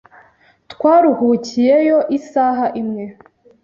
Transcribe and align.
Twaruhukiyeyo 0.71 1.97
isaha 2.17 2.65
imwe. 2.81 3.05